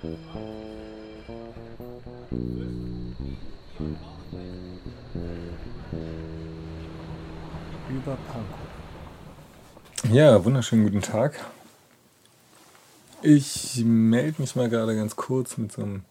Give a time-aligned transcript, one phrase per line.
[0.00, 0.12] Über
[8.28, 8.68] Pankow.
[10.12, 11.44] Ja, wunderschönen guten Tag.
[13.22, 16.04] Ich melde mich mal gerade ganz kurz mit so, einem,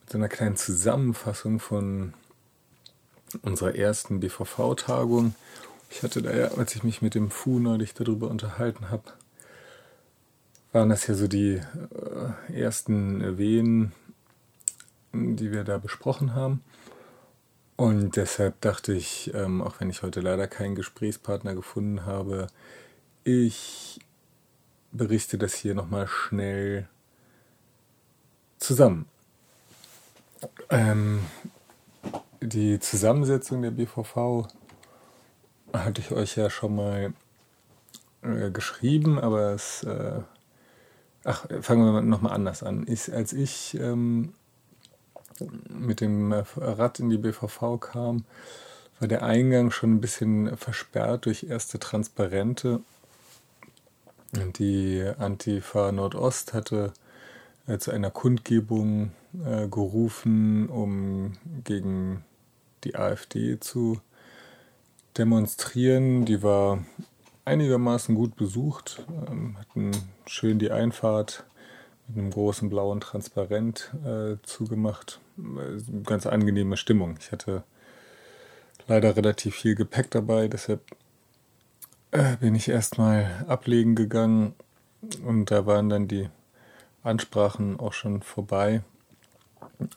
[0.00, 2.12] mit so einer kleinen Zusammenfassung von
[3.40, 5.34] unserer ersten BVV-Tagung.
[5.88, 9.04] Ich hatte da ja, als ich mich mit dem Fu neulich darüber unterhalten habe,
[10.74, 11.60] waren das ja so die
[12.48, 13.92] äh, ersten Wehen,
[15.12, 16.64] die wir da besprochen haben.
[17.76, 22.48] Und deshalb dachte ich, ähm, auch wenn ich heute leider keinen Gesprächspartner gefunden habe,
[23.22, 24.00] ich
[24.90, 26.88] berichte das hier nochmal schnell
[28.58, 29.06] zusammen.
[30.70, 31.20] Ähm,
[32.40, 34.48] die Zusammensetzung der BVV
[35.72, 37.12] hatte ich euch ja schon mal
[38.22, 39.84] äh, geschrieben, aber es.
[39.84, 40.22] Äh,
[41.24, 42.84] ach, fangen wir nochmal anders an.
[42.88, 44.34] Ich, als ich ähm,
[45.68, 48.24] mit dem Rad in die BVV kam,
[49.00, 52.80] war der Eingang schon ein bisschen versperrt durch erste Transparente.
[54.58, 56.92] Die Antifa Nordost hatte
[57.66, 59.12] äh, zu einer Kundgebung
[59.44, 61.32] äh, gerufen, um
[61.64, 62.24] gegen
[62.84, 64.00] die AfD zu
[65.16, 66.24] demonstrieren.
[66.24, 66.84] Die war
[67.44, 69.90] einigermaßen gut besucht, ähm, hatten
[70.26, 71.44] schön die Einfahrt
[72.08, 75.20] mit einem großen blauen Transparent äh, zugemacht.
[75.38, 77.16] Äh, ganz angenehme Stimmung.
[77.20, 77.64] Ich hatte
[78.86, 80.82] leider relativ viel Gepäck dabei, deshalb
[82.10, 84.54] äh, bin ich erstmal ablegen gegangen
[85.24, 86.28] und da waren dann die
[87.02, 88.82] Ansprachen auch schon vorbei.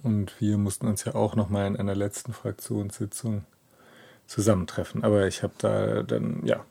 [0.03, 3.45] Und wir mussten uns ja auch nochmal in einer letzten Fraktionssitzung
[4.25, 5.03] zusammentreffen.
[5.03, 6.65] Aber ich habe da dann, ja,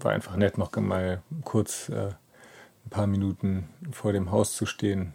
[0.00, 2.08] war einfach nett, noch mal kurz äh,
[2.84, 5.14] ein paar Minuten vor dem Haus zu stehen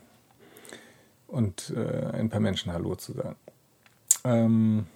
[1.27, 3.35] und äh, ein paar Menschen Hallo zu sagen.
[4.23, 4.87] Ähm,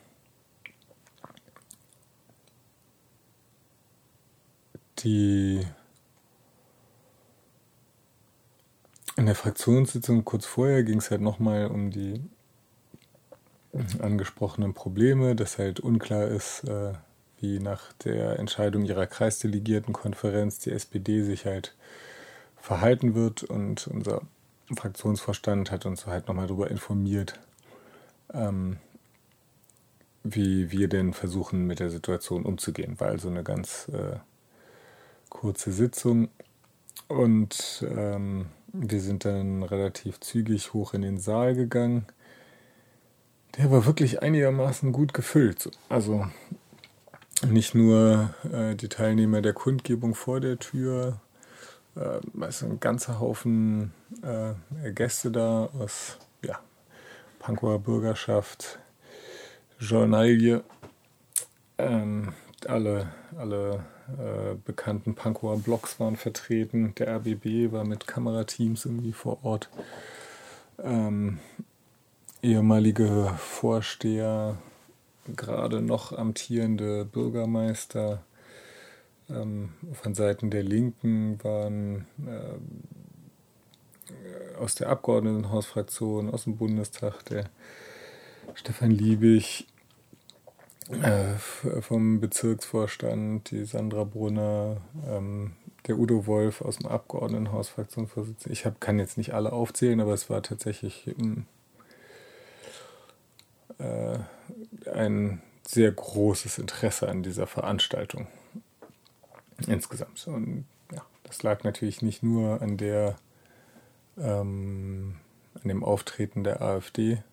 [4.99, 5.65] die
[9.17, 12.21] In der Fraktionssitzung kurz vorher ging es halt nochmal um die
[13.99, 16.93] angesprochenen Probleme, dass halt unklar ist, äh,
[17.45, 21.75] wie nach der Entscheidung ihrer Kreisdelegiertenkonferenz die SPD sich halt
[22.59, 23.43] verhalten wird.
[23.43, 24.21] Und unser
[24.75, 27.39] Fraktionsvorstand hat uns halt nochmal darüber informiert,
[28.33, 28.77] ähm,
[30.23, 32.99] wie wir denn versuchen, mit der Situation umzugehen.
[32.99, 34.17] War also eine ganz äh,
[35.29, 36.29] kurze Sitzung.
[37.07, 42.07] Und ähm, wir sind dann relativ zügig hoch in den Saal gegangen.
[43.57, 45.69] Der war wirklich einigermaßen gut gefüllt.
[45.87, 46.27] Also
[47.43, 51.19] nicht nur äh, die Teilnehmer der Kundgebung vor der Tür,
[51.95, 56.59] äh, es sind ein ganzer Haufen äh, Gäste da aus ja,
[57.39, 58.79] Pankower Bürgerschaft,
[59.79, 60.63] Journalie,
[61.77, 62.33] ähm,
[62.67, 63.85] alle, alle
[64.17, 66.93] äh, bekannten Pankower Blogs waren vertreten.
[66.95, 69.69] Der RBB war mit Kamerateams irgendwie vor Ort.
[70.83, 71.39] Ähm,
[72.41, 74.57] ehemalige Vorsteher,
[75.27, 78.23] gerade noch amtierende Bürgermeister
[79.29, 82.57] ähm, von Seiten der Linken waren äh,
[84.57, 87.49] aus der Abgeordnetenhausfraktion, aus dem Bundestag, der
[88.53, 89.67] Stefan Liebig,
[90.89, 91.33] äh,
[91.81, 94.77] vom Bezirksvorstand, die Sandra Brunner,
[95.07, 95.53] ähm,
[95.87, 97.73] der Udo Wolf aus dem Abgeordnetenhaus.
[98.49, 101.45] Ich hab, kann jetzt nicht alle aufzählen, aber es war tatsächlich ähm,
[103.79, 104.17] äh,
[104.89, 108.27] ein sehr großes Interesse an dieser Veranstaltung
[109.67, 110.27] insgesamt.
[110.27, 113.15] Und ja, das lag natürlich nicht nur an der
[114.17, 115.15] ähm,
[115.55, 117.23] an dem Auftreten der AfD,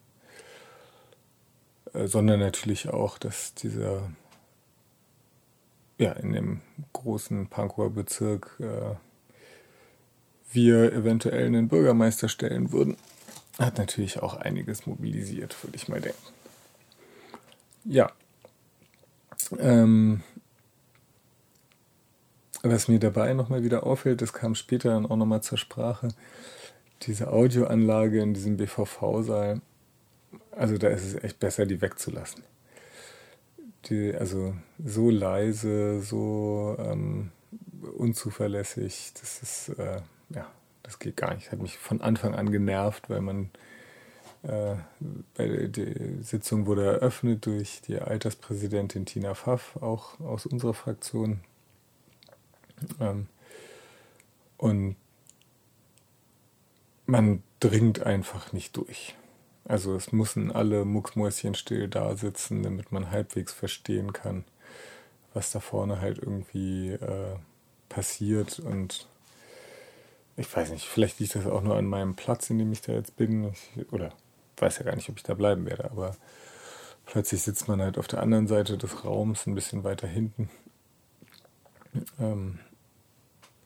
[1.92, 4.10] äh, sondern natürlich auch, dass dieser
[5.98, 6.60] ja in dem
[6.92, 8.96] großen Pankower Bezirk äh,
[10.50, 12.96] wir eventuell einen Bürgermeister stellen würden,
[13.58, 16.41] hat natürlich auch einiges mobilisiert, würde ich mal denken.
[17.84, 18.12] Ja.
[19.58, 20.22] Ähm,
[22.62, 26.08] was mir dabei nochmal wieder auffällt, das kam später dann auch nochmal zur Sprache,
[27.02, 29.60] diese Audioanlage in diesem BVV-Saal
[30.52, 32.44] also da ist es echt besser, die wegzulassen.
[33.86, 34.54] Die, also
[34.84, 37.32] so leise, so ähm,
[37.96, 40.00] unzuverlässig, das ist, äh,
[40.30, 40.46] ja,
[40.82, 41.50] das geht gar nicht.
[41.50, 43.50] Hat mich von Anfang an genervt, weil man
[44.44, 51.40] die Sitzung wurde eröffnet durch die Alterspräsidentin Tina Pfaff, auch aus unserer Fraktion.
[53.00, 53.28] Ähm,
[54.56, 54.96] und
[57.06, 59.14] man dringt einfach nicht durch.
[59.64, 64.44] Also es müssen alle Mucksmäuschen still da sitzen, damit man halbwegs verstehen kann,
[65.34, 67.36] was da vorne halt irgendwie äh,
[67.88, 68.58] passiert.
[68.58, 69.06] Und
[70.36, 72.92] ich weiß nicht, vielleicht liegt das auch nur an meinem Platz, in dem ich da
[72.92, 73.52] jetzt bin.
[73.52, 74.12] Ich, oder
[74.62, 76.16] weiß ja gar nicht, ob ich da bleiben werde, aber
[77.04, 80.48] plötzlich sitzt man halt auf der anderen Seite des Raums, ein bisschen weiter hinten.
[82.18, 82.58] Ähm,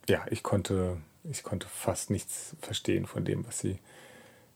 [0.09, 3.79] ja, ich konnte, ich konnte fast nichts verstehen von dem, was sie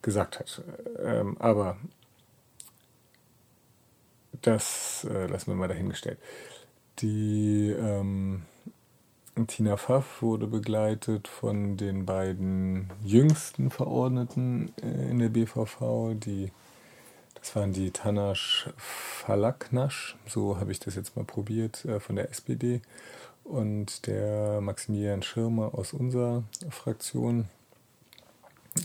[0.03, 0.63] gesagt hat.
[0.99, 1.77] Ähm, aber
[4.43, 6.19] das äh, lassen wir mal dahingestellt.
[7.01, 8.43] Die ähm,
[9.47, 16.51] Tina Pfaff wurde begleitet von den beiden jüngsten Verordneten äh, in der BVV, die
[17.41, 22.31] das waren die Tanasch Falaknasch, so habe ich das jetzt mal probiert, äh, von der
[22.31, 22.83] SPD
[23.45, 27.49] und der Maximilian Schirmer aus unserer Fraktion.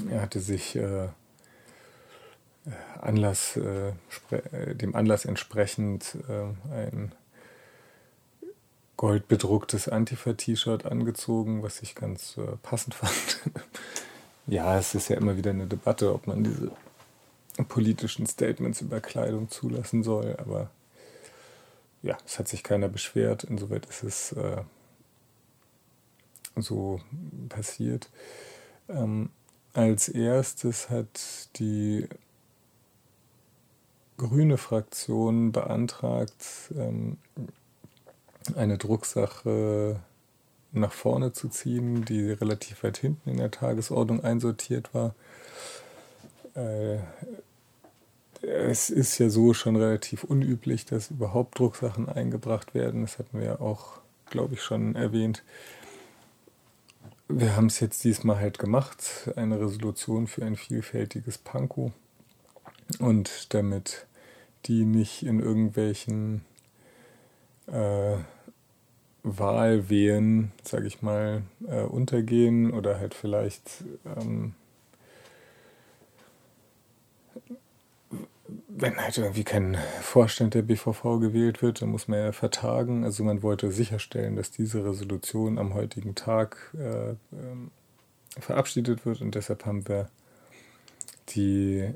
[0.10, 1.10] Er hatte sich äh,
[3.02, 3.90] Anlass, äh,
[4.32, 7.12] äh dem Anlass entsprechend äh, ein
[8.98, 13.42] goldbedrucktes Antifa-T-Shirt angezogen, was ich ganz äh, passend fand.
[14.48, 16.72] ja, es ist ja immer wieder eine Debatte, ob man diese
[17.68, 20.70] politischen Statements über Kleidung zulassen soll, aber
[22.02, 24.62] ja, es hat sich keiner beschwert, insoweit ist es äh,
[26.56, 27.02] so
[27.50, 28.10] passiert.
[28.88, 29.30] Ähm,
[29.74, 32.08] als erstes hat die
[34.18, 37.18] grüne Fraktion beantragt, ähm,
[38.56, 40.00] eine Drucksache
[40.72, 45.16] nach vorne zu ziehen, die relativ weit hinten in der Tagesordnung einsortiert war.
[46.54, 46.98] Äh,
[48.42, 53.02] es ist ja so schon relativ unüblich, dass überhaupt Drucksachen eingebracht werden.
[53.02, 54.00] Das hatten wir ja auch,
[54.30, 55.44] glaube ich, schon erwähnt.
[57.28, 61.92] Wir haben es jetzt diesmal halt gemacht, eine Resolution für ein vielfältiges Pankow.
[63.00, 64.06] Und damit
[64.66, 66.46] die nicht in irgendwelchen
[67.68, 68.18] äh,
[69.26, 74.54] Wahlwehen, sage ich mal, äh, untergehen oder halt vielleicht ähm,
[78.78, 83.04] wenn halt irgendwie kein Vorstand der BVV gewählt wird, dann muss man ja vertagen.
[83.04, 87.16] Also man wollte sicherstellen, dass diese Resolution am heutigen Tag äh, äh,
[88.38, 90.10] verabschiedet wird und deshalb haben wir
[91.30, 91.90] die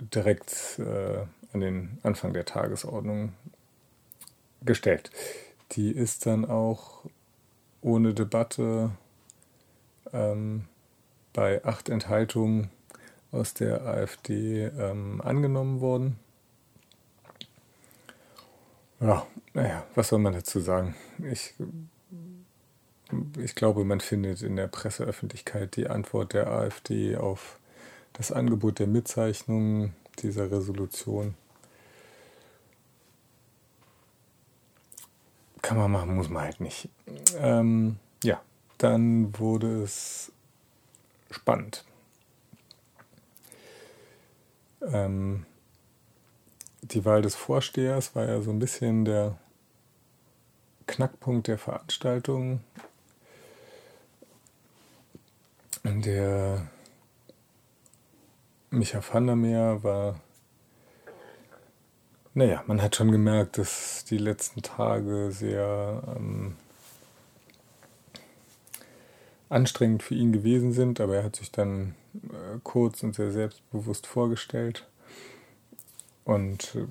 [0.00, 3.32] direkt äh, an den Anfang der Tagesordnung
[4.62, 5.10] gestellt.
[5.72, 7.04] Die ist dann auch
[7.80, 8.90] ohne Debatte
[10.12, 10.66] ähm,
[11.32, 12.70] bei acht Enthaltungen
[13.32, 16.18] aus der AfD ähm, angenommen worden.
[19.00, 20.94] Ja, naja, was soll man dazu sagen?
[21.30, 21.54] Ich,
[23.38, 27.58] ich glaube, man findet in der Presseöffentlichkeit die Antwort der AfD auf
[28.12, 31.34] das Angebot der Mitzeichnung dieser Resolution.
[35.70, 36.88] Kann man machen, muss man halt nicht.
[37.38, 38.42] Ähm, ja,
[38.78, 40.32] dann wurde es
[41.30, 41.84] spannend.
[44.82, 45.46] Ähm,
[46.82, 49.38] die Wahl des Vorstehers war ja so ein bisschen der
[50.88, 52.64] Knackpunkt der Veranstaltung.
[55.84, 56.66] Der
[58.70, 60.20] Micha van der Meer war,
[62.40, 66.56] naja, man hat schon gemerkt, dass die letzten Tage sehr ähm,
[69.50, 74.06] anstrengend für ihn gewesen sind, aber er hat sich dann äh, kurz und sehr selbstbewusst
[74.06, 74.88] vorgestellt
[76.24, 76.86] und äh,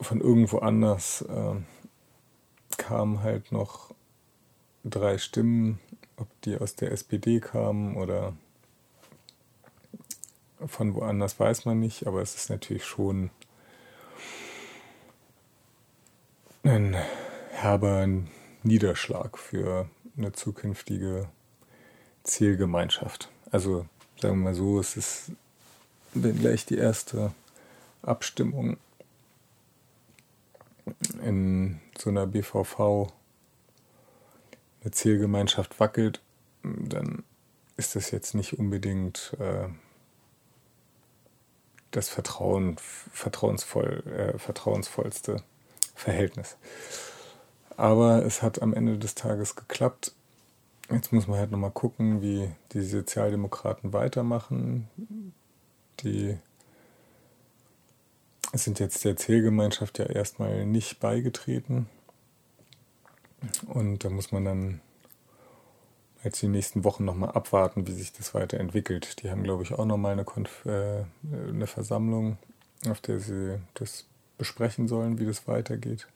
[0.00, 1.56] von irgendwo anders äh,
[2.78, 3.92] kamen halt noch
[4.84, 5.80] drei Stimmen,
[6.16, 8.32] ob die aus der SPD kamen oder
[10.64, 13.30] von woanders weiß man nicht, aber es ist natürlich schon
[16.62, 16.94] ein
[17.50, 18.06] herber
[18.62, 21.28] Niederschlag für eine zukünftige
[22.24, 23.30] Zielgemeinschaft.
[23.50, 23.86] Also
[24.20, 25.32] sagen wir mal so, es ist
[26.14, 27.32] gleich die erste
[28.02, 28.76] Abstimmung
[31.22, 33.12] in so einer BVV
[34.82, 36.20] eine Zielgemeinschaft wackelt,
[36.62, 37.22] dann
[37.76, 39.68] ist das jetzt nicht unbedingt äh,
[41.90, 45.42] das Vertrauen, vertrauensvoll, äh, vertrauensvollste
[45.94, 46.56] Verhältnis.
[47.80, 50.12] Aber es hat am Ende des Tages geklappt.
[50.90, 54.90] Jetzt muss man halt nochmal gucken, wie die Sozialdemokraten weitermachen.
[56.00, 56.36] Die
[58.52, 61.88] sind jetzt der Zählgemeinschaft ja erstmal nicht beigetreten.
[63.66, 64.80] Und da muss man dann
[66.22, 69.22] jetzt die nächsten Wochen nochmal abwarten, wie sich das weiterentwickelt.
[69.22, 72.36] Die haben, glaube ich, auch nochmal eine, Konf äh, eine Versammlung,
[72.90, 74.04] auf der sie das
[74.36, 76.08] besprechen sollen, wie das weitergeht.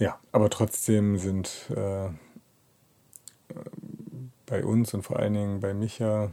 [0.00, 2.08] Ja, aber trotzdem sind äh,
[4.46, 6.30] bei uns und vor allen Dingen bei Micha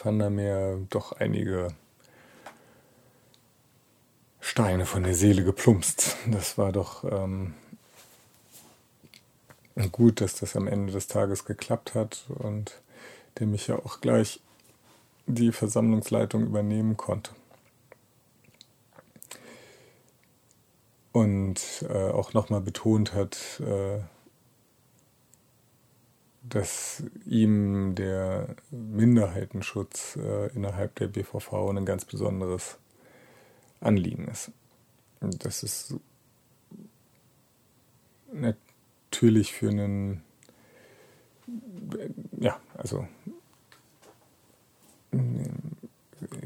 [0.00, 1.74] van der Meer doch einige
[4.40, 6.16] Steine von der Seele geplumpst.
[6.30, 7.54] Das war doch ähm,
[9.90, 12.80] gut, dass das am Ende des Tages geklappt hat und
[13.40, 14.40] der mich ja auch gleich
[15.26, 17.32] die Versammlungsleitung übernehmen konnte.
[21.12, 24.00] Und äh, auch nochmal betont hat, äh,
[26.42, 32.78] dass ihm der Minderheitenschutz äh, innerhalb der BVV ein ganz besonderes
[33.80, 34.50] Anliegen ist.
[35.20, 35.94] Das ist
[38.32, 40.24] natürlich für einen,
[42.38, 43.06] ja, also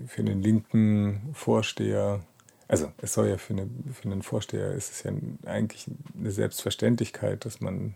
[0.07, 2.21] für einen linken Vorsteher,
[2.69, 5.13] also es soll ja für, eine, für einen Vorsteher ist es ja
[5.45, 5.87] eigentlich
[6.19, 7.95] eine Selbstverständlichkeit, dass man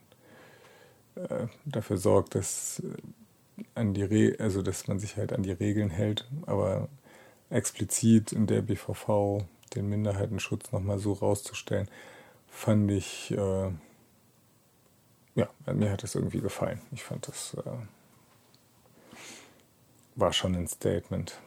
[1.17, 2.83] äh, dafür sorgt, dass
[3.75, 6.89] an die Re also dass man sich halt an die Regeln hält, aber
[7.51, 11.89] explizit in der BVV den Minderheitenschutz nochmal so rauszustellen,
[12.49, 13.71] fand ich, äh,
[15.35, 16.81] ja, mir hat es irgendwie gefallen.
[16.93, 17.71] Ich fand das äh,
[20.17, 21.39] war schon ein Statement.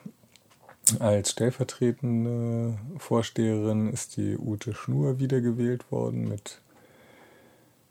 [0.99, 6.59] Als stellvertretende Vorsteherin ist die Ute Schnur wiedergewählt worden mit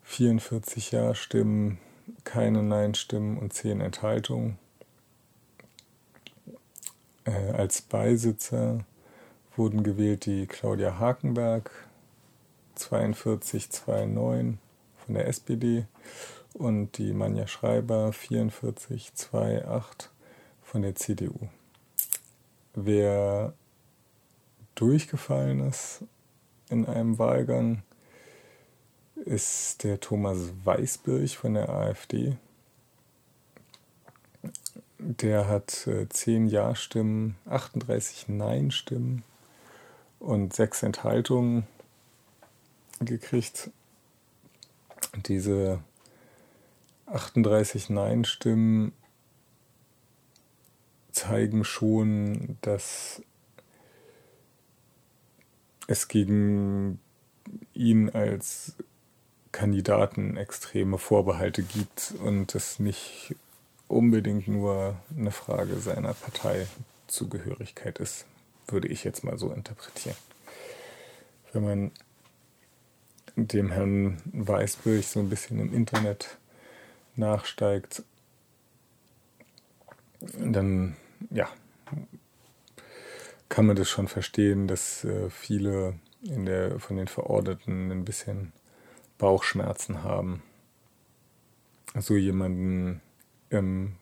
[0.03, 1.79] 44 Ja-Stimmen,
[2.23, 4.59] keine Nein-Stimmen und 10 Enthaltungen.
[7.25, 8.85] Äh, als Beisitzer
[9.55, 11.71] wurden gewählt die Claudia Hakenberg
[12.75, 14.59] 4229
[15.03, 15.85] von der SPD
[16.53, 20.11] und die Manja Schreiber 4428
[20.61, 21.49] von der CDU.
[22.75, 23.53] Wer
[24.75, 26.03] durchgefallen ist
[26.69, 27.83] in einem Wahlgang,
[29.15, 32.35] ist der Thomas Weißbirch von der AfD.
[34.97, 39.23] Der hat äh, 10 Ja-Stimmen, 38 Nein-Stimmen
[40.19, 41.67] und 6 Enthaltungen
[43.01, 43.69] gekriegt.
[45.27, 45.79] Diese
[47.05, 48.93] 38 Nein-Stimmen
[51.13, 53.21] zeigen schon, dass
[55.87, 56.99] es gegen
[57.73, 58.75] ihn als
[59.51, 63.35] Kandidaten extreme Vorbehalte gibt und es nicht
[63.87, 68.25] unbedingt nur eine Frage seiner Parteizugehörigkeit ist,
[68.67, 70.17] würde ich jetzt mal so interpretieren.
[71.51, 71.91] Wenn man
[73.35, 76.37] dem Herrn Weißbürg so ein bisschen im Internet
[77.15, 78.03] nachsteigt,
[80.37, 80.95] dann
[81.29, 81.49] ja,
[83.49, 88.51] kann man das schon verstehen, dass äh, viele in der, von den Verordneten ein bisschen
[89.17, 90.41] Bauchschmerzen haben,
[91.99, 93.01] so jemanden
[93.49, 93.95] im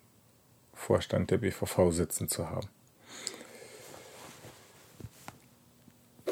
[0.74, 2.68] Vorstand der BVV sitzen zu haben.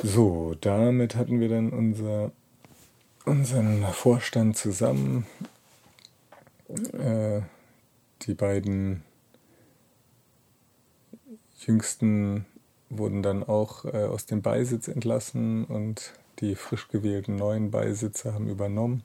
[0.01, 2.31] So, damit hatten wir dann unser,
[3.25, 5.27] unseren Vorstand zusammen.
[6.93, 7.41] Äh,
[8.21, 9.03] die beiden
[11.65, 12.45] jüngsten
[12.89, 18.47] wurden dann auch äh, aus dem Beisitz entlassen und die frisch gewählten neuen Beisitzer haben
[18.47, 19.03] übernommen.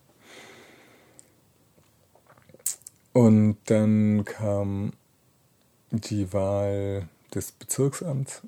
[3.12, 4.92] Und dann kam
[5.90, 8.42] die Wahl des Bezirksamts.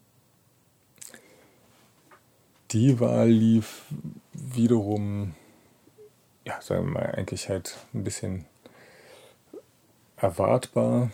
[2.72, 3.84] Die Wahl lief
[4.32, 5.34] wiederum,
[6.44, 8.44] ja, sagen wir mal, eigentlich halt ein bisschen
[10.16, 11.10] erwartbar.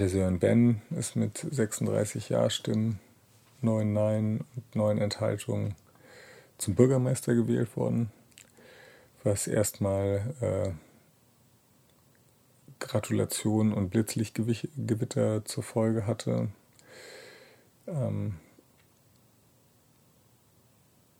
[0.00, 2.98] Der Sören Ben ist mit 36 Ja-Stimmen,
[3.60, 5.74] 9 Nein und 9 Enthaltungen
[6.56, 8.10] zum Bürgermeister gewählt worden,
[9.22, 10.70] was erstmal äh,
[12.80, 16.48] Gratulation und Blitzlichtgewitter zur Folge hatte.
[17.86, 18.38] Ähm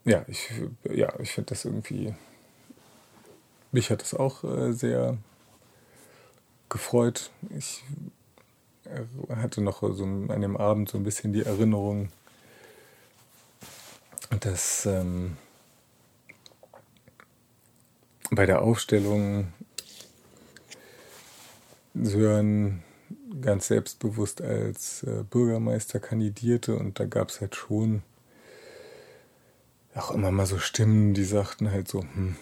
[0.06, 0.50] ja, ich,
[0.90, 2.14] ja, ich finde das irgendwie,
[3.70, 5.18] mich hat das auch äh, sehr
[6.70, 7.30] gefreut.
[7.56, 7.84] Ich
[9.34, 12.10] hatte noch so an dem Abend so ein bisschen die Erinnerung,
[14.40, 15.36] dass ähm,
[18.30, 19.52] bei der Aufstellung
[21.94, 22.82] Sören
[23.40, 28.02] ganz selbstbewusst als äh, Bürgermeister kandidierte und da gab es halt schon
[29.94, 32.36] auch immer mal so Stimmen, die sagten halt so, hm,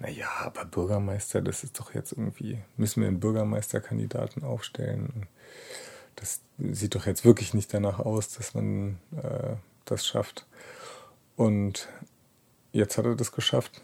[0.00, 5.26] naja, aber Bürgermeister, das ist doch jetzt irgendwie, müssen wir einen Bürgermeisterkandidaten aufstellen.
[6.16, 10.46] Das sieht doch jetzt wirklich nicht danach aus, dass man äh, das schafft.
[11.36, 11.88] Und
[12.72, 13.82] jetzt hat er das geschafft.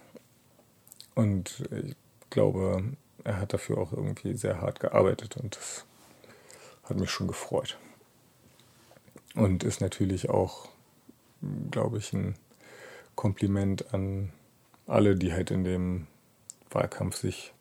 [1.14, 1.96] Und ich
[2.30, 2.84] glaube,
[3.25, 5.84] er hat dafür auch irgendwie sehr hart gearbeitet und das
[6.84, 7.78] hat mich schon gefreut.
[9.34, 10.68] Und ist natürlich auch,
[11.70, 12.37] glaube ich, ein
[13.14, 14.32] Kompliment an
[14.87, 16.06] alle, die halt in dem
[16.70, 17.52] Wahlkampf sich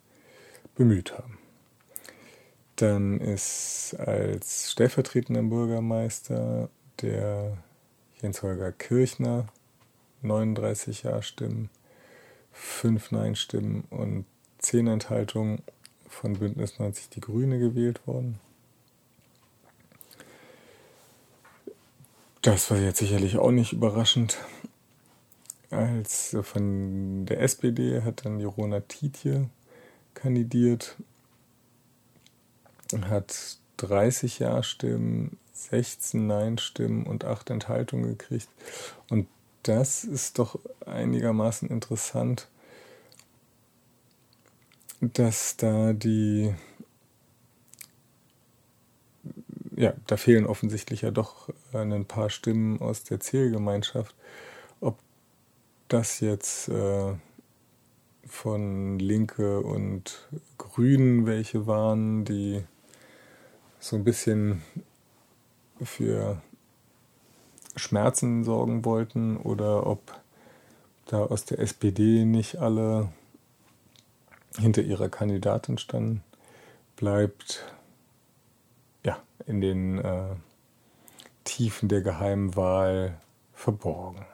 [0.76, 1.39] bemüht haben.
[2.80, 6.70] Dann ist als stellvertretender Bürgermeister
[7.02, 7.58] der
[8.22, 9.48] Jens-Holger Kirchner
[10.22, 11.70] 39 Ja-Stimmen,
[12.54, 14.26] 5 Nein-Stimmen und
[14.60, 15.62] 10 Enthaltungen
[16.08, 18.40] von Bündnis 90 Die Grüne gewählt worden.
[22.42, 24.38] Das war jetzt sicherlich auch nicht überraschend.
[25.70, 29.50] Als von der SPD hat dann Jorona Tietje
[30.14, 30.96] kandidiert,
[33.08, 38.50] hat 30 Ja-Stimmen, 16 Nein-Stimmen und 8 Enthaltungen gekriegt.
[39.10, 39.28] Und
[39.64, 42.48] das ist doch einigermaßen interessant,
[45.02, 46.54] dass da die,
[49.76, 54.16] ja, da fehlen offensichtlich ja doch ein paar Stimmen aus der Zählgemeinschaft.
[54.82, 54.98] Ob
[55.88, 57.14] das jetzt äh,
[58.28, 62.64] von Linke und Grünen welche waren, die
[63.80, 64.62] so ein bisschen
[65.82, 66.42] für
[67.76, 70.20] Schmerzen sorgen wollten oder ob
[71.06, 73.10] da aus der SPD nicht alle
[74.58, 76.24] hinter ihrer Kandidatin standen,
[76.96, 77.66] bleibt
[79.06, 80.36] ja in den äh,
[81.46, 83.18] Tiefen der geheimen Wahl
[83.54, 84.26] verborgen.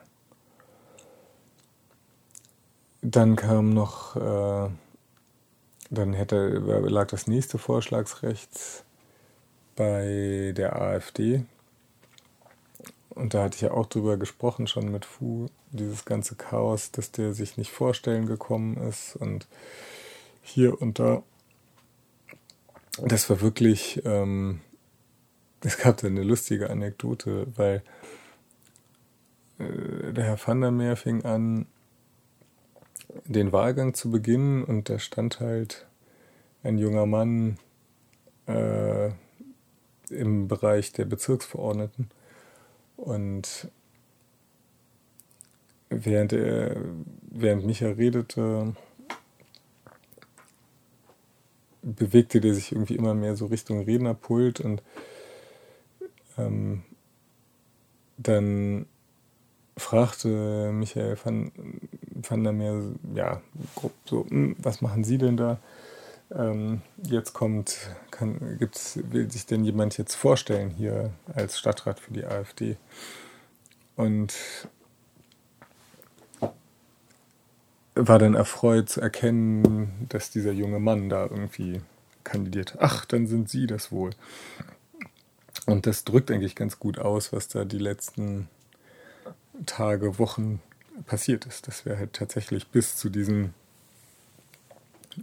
[3.01, 4.69] Dann kam noch, äh,
[5.91, 8.83] dann hätte, lag das nächste Vorschlagsrecht
[9.75, 11.43] bei der AfD.
[13.09, 17.11] Und da hatte ich ja auch drüber gesprochen, schon mit Fu, dieses ganze Chaos, dass
[17.11, 19.47] der sich nicht vorstellen gekommen ist und
[20.41, 21.23] hier und da.
[23.01, 24.61] Das war wirklich, ähm,
[25.61, 27.83] es gab da eine lustige Anekdote, weil
[29.59, 31.65] äh, der Herr van der Meer fing an,
[33.25, 35.85] den Wahlgang zu beginnen und da stand halt
[36.63, 37.57] ein junger Mann
[38.47, 39.11] äh,
[40.15, 42.09] im Bereich der Bezirksverordneten
[42.97, 43.69] und
[45.89, 46.75] während, er,
[47.21, 48.75] während Micha redete,
[51.81, 54.81] bewegte der sich irgendwie immer mehr so Richtung Rednerpult und
[56.37, 56.83] ähm,
[58.17, 58.87] dann
[59.77, 61.51] fragte Michael van,
[62.27, 62.81] van der Meer,
[63.13, 63.41] ja,
[63.75, 65.59] grob so, hm, was machen Sie denn da?
[66.31, 67.77] Ähm, jetzt kommt,
[68.11, 72.77] kann, gibt's, will sich denn jemand jetzt vorstellen hier als Stadtrat für die AfD?
[73.95, 74.33] Und
[77.95, 81.81] war dann erfreut zu erkennen, dass dieser junge Mann da irgendwie
[82.23, 82.75] kandidiert.
[82.79, 84.11] Ach, dann sind Sie das wohl.
[85.65, 88.49] Und das drückt eigentlich ganz gut aus, was da die letzten
[89.65, 90.61] Tage, Wochen
[91.05, 91.67] passiert ist.
[91.67, 93.53] Dass wir halt tatsächlich bis zu diesem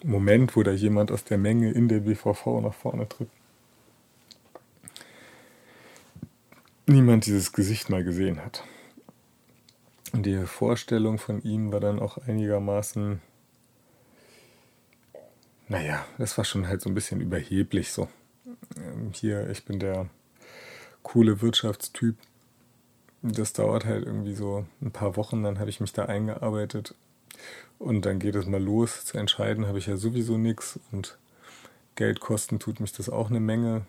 [0.04, 3.28] Moment, wo da jemand aus der Menge in der BVV nach vorne tritt,
[6.86, 8.64] niemand dieses Gesicht mal gesehen hat.
[10.12, 13.20] Und die Vorstellung von ihm war dann auch einigermaßen,
[15.68, 18.08] naja, das war schon halt so ein bisschen überheblich so.
[18.76, 20.08] Ähm, hier, ich bin der
[21.02, 22.16] coole Wirtschaftstyp.
[23.22, 26.94] Das dauert halt irgendwie so ein paar Wochen, dann habe ich mich da eingearbeitet
[27.78, 29.04] und dann geht es mal los.
[29.04, 31.18] Zu entscheiden habe ich ja sowieso nichts und
[31.94, 33.82] Geld kosten tut mich das auch eine Menge.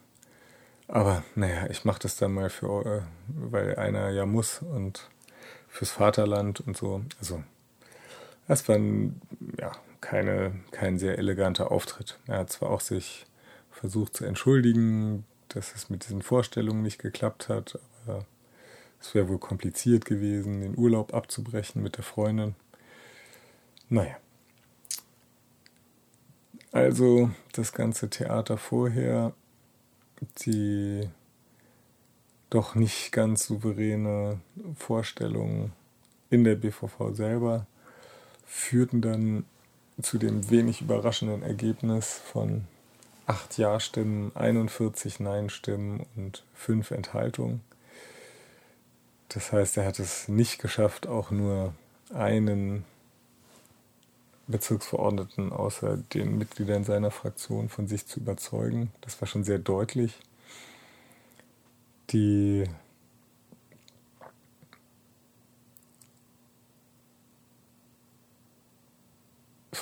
[0.87, 5.09] Aber naja, ich mache das dann mal für, äh, weil einer ja muss und
[5.67, 7.03] fürs Vaterland und so.
[7.19, 7.43] Also
[8.47, 9.21] Es war ein,
[9.59, 12.19] ja, keine, kein sehr eleganter Auftritt.
[12.27, 13.25] Er hat zwar auch sich
[13.71, 18.25] versucht zu entschuldigen, dass es mit diesen Vorstellungen nicht geklappt hat, aber
[18.99, 22.55] es wäre wohl kompliziert gewesen, den Urlaub abzubrechen mit der Freundin.
[23.93, 24.17] Naja.
[26.71, 29.33] Also das ganze Theater vorher,
[30.39, 31.07] die
[32.49, 34.39] doch nicht ganz souveräne
[34.75, 35.73] Vorstellungen
[36.31, 37.67] in der BVV selber
[38.47, 39.45] führten dann
[40.01, 42.65] zu dem wenig überraschenden Ergebnis von
[43.27, 47.61] acht Ja-Stimmen, 41 Nein-Stimmen und fünf Enthaltungen.
[49.29, 51.75] Das heißt, er hat es nicht geschafft, auch nur
[52.11, 52.85] einen
[54.47, 58.91] Bezirksverordneten außer den Mitgliedern seiner Fraktion von sich zu überzeugen.
[59.01, 60.19] Das war schon sehr deutlich.
[62.11, 62.65] Die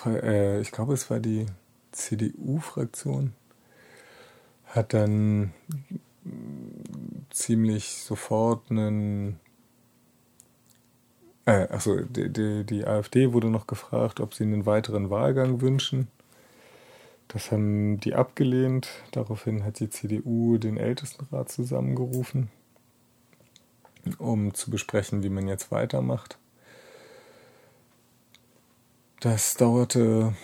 [0.06, 1.45] äh, ich glaube, es war die
[1.91, 3.34] CDU-Fraktion,
[4.65, 5.54] hat dann
[7.30, 9.41] ziemlich sofort einen.
[11.46, 16.08] Äh, achso, die, die, die AfD wurde noch gefragt, ob sie einen weiteren Wahlgang wünschen.
[17.28, 18.90] Das haben die abgelehnt.
[19.12, 22.50] Daraufhin hat die CDU den Ältestenrat zusammengerufen,
[24.20, 26.38] um zu besprechen, wie man jetzt weitermacht.
[29.22, 30.36] Das dauerte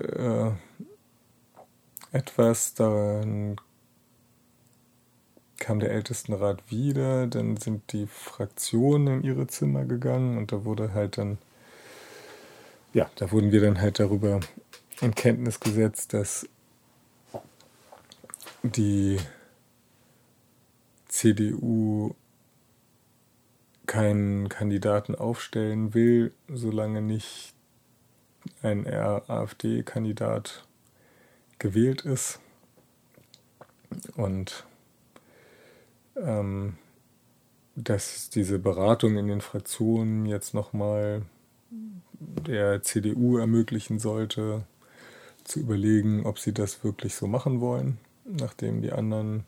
[0.00, 0.50] äh,
[2.12, 3.56] etwas, dann
[5.58, 10.94] kam der Ältestenrat wieder, dann sind die Fraktionen in ihre Zimmer gegangen und da wurde
[10.94, 11.38] halt dann,
[12.94, 14.40] ja, da wurden wir dann halt darüber
[15.00, 16.48] in Kenntnis gesetzt, dass
[18.62, 19.18] die
[21.06, 22.14] CDU
[23.86, 27.54] keinen Kandidaten aufstellen will, solange nicht
[28.62, 30.66] ein AfD-Kandidat
[31.58, 32.40] gewählt ist.
[34.14, 34.66] Und
[37.76, 41.22] dass diese Beratung in den Fraktionen jetzt nochmal
[42.20, 44.64] der CDU ermöglichen sollte,
[45.44, 49.44] zu überlegen, ob sie das wirklich so machen wollen, nachdem die anderen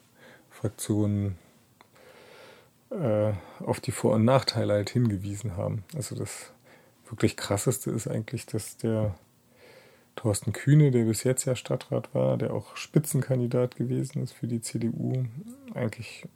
[0.48, 1.36] Fraktionen
[2.90, 5.84] äh, auf die Vor- und Nachteile halt hingewiesen haben.
[5.94, 6.52] Also das
[7.08, 9.14] wirklich krasseste ist eigentlich, dass der
[10.16, 14.60] Thorsten Kühne, der bis jetzt ja Stadtrat war, der auch Spitzenkandidat gewesen ist für die
[14.60, 15.24] CDU,
[15.74, 16.26] eigentlich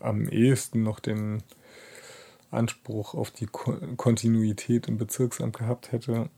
[0.00, 1.42] am ehesten noch den
[2.50, 6.28] Anspruch auf die Kontinuität im Bezirksamt gehabt hätte,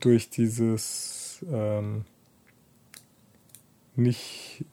[0.00, 2.04] durch dieses ähm,
[3.96, 4.64] nicht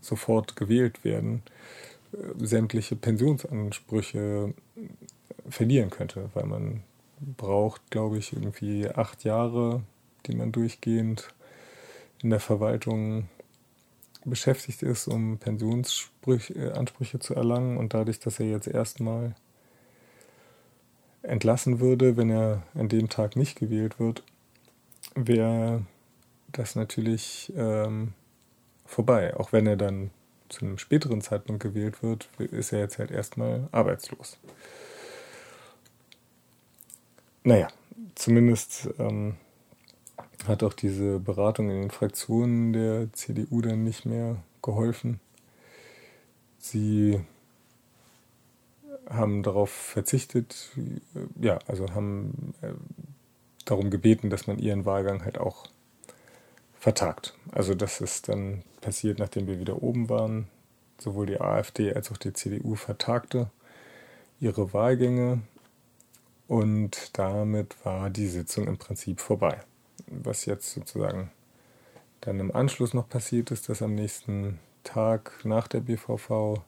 [0.00, 1.42] sofort gewählt werden,
[2.12, 4.54] äh, sämtliche Pensionsansprüche
[5.48, 6.82] verlieren könnte, weil man
[7.36, 9.82] braucht, glaube ich, irgendwie acht Jahre,
[10.26, 11.28] die man durchgehend
[12.22, 13.28] in der Verwaltung
[14.28, 17.76] beschäftigt ist, um Pensionsansprüche äh, zu erlangen.
[17.76, 19.34] Und dadurch, dass er jetzt erstmal
[21.22, 24.22] entlassen würde, wenn er an dem Tag nicht gewählt wird,
[25.14, 25.82] wäre
[26.52, 28.14] das natürlich ähm,
[28.86, 29.36] vorbei.
[29.36, 30.10] Auch wenn er dann
[30.48, 34.38] zu einem späteren Zeitpunkt gewählt wird, ist er jetzt halt erstmal arbeitslos.
[37.44, 37.68] Naja,
[38.14, 39.36] zumindest ähm,
[40.46, 45.20] hat auch diese Beratung in den Fraktionen der CDU dann nicht mehr geholfen.
[46.58, 47.20] Sie
[49.08, 50.70] haben darauf verzichtet,
[51.40, 52.72] ja, also haben äh,
[53.64, 55.66] darum gebeten, dass man ihren Wahlgang halt auch
[56.78, 57.34] vertagt.
[57.52, 60.46] Also das ist dann passiert, nachdem wir wieder oben waren.
[60.98, 63.50] Sowohl die AfD als auch die CDU vertagte
[64.40, 65.40] ihre Wahlgänge
[66.46, 69.60] und damit war die Sitzung im Prinzip vorbei.
[70.10, 71.30] Was jetzt sozusagen
[72.20, 76.62] dann im Anschluss noch passiert ist, dass am nächsten Tag nach der BVV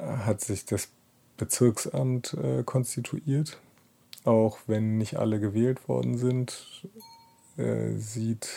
[0.00, 0.88] hat sich das
[1.36, 3.58] Bezirksamt äh, konstituiert.
[4.24, 6.88] Auch wenn nicht alle gewählt worden sind,
[7.56, 8.48] äh, sieht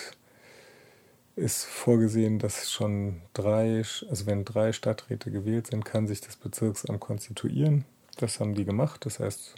[1.35, 6.99] ist vorgesehen, dass schon drei, also wenn drei Stadträte gewählt sind, kann sich das Bezirksamt
[6.99, 7.85] konstituieren.
[8.17, 9.05] Das haben die gemacht.
[9.05, 9.53] Das heißt,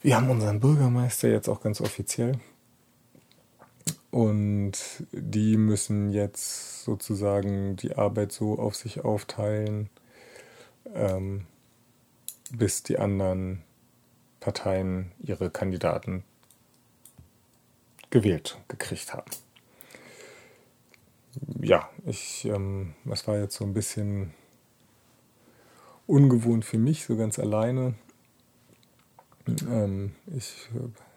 [0.00, 2.38] wir haben unseren Bürgermeister jetzt auch ganz offiziell.
[4.10, 4.78] Und
[5.12, 9.90] die müssen jetzt sozusagen die Arbeit so auf sich aufteilen,
[10.94, 11.46] ähm,
[12.50, 13.62] bis die anderen
[14.40, 16.24] Parteien ihre Kandidaten
[18.10, 19.30] gewählt gekriegt haben.
[21.60, 24.32] Ja, ich, ähm, das war jetzt so ein bisschen
[26.06, 27.94] ungewohnt für mich, so ganz alleine
[29.68, 30.68] Ähm, ich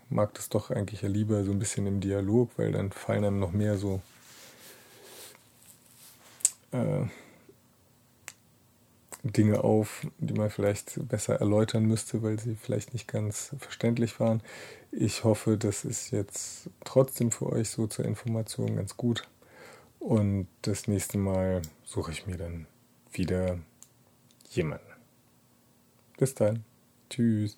[0.10, 3.40] mag das doch eigentlich ja lieber so ein bisschen im Dialog, weil dann fallen einem
[3.40, 4.02] noch mehr so
[6.72, 7.06] äh,
[9.24, 14.42] Dinge auf, die man vielleicht besser erläutern müsste, weil sie vielleicht nicht ganz verständlich waren.
[14.92, 19.28] Ich hoffe, das ist jetzt trotzdem für euch so zur Information ganz gut.
[20.00, 22.66] Und das nächste Mal suche ich mir dann
[23.12, 23.60] wieder
[24.50, 24.86] jemanden.
[26.18, 26.64] Bis dann.
[27.10, 27.58] Tschüss.